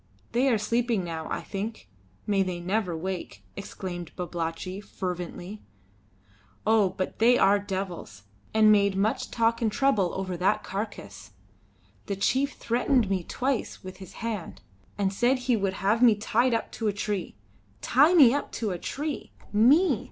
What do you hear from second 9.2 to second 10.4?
talk and trouble over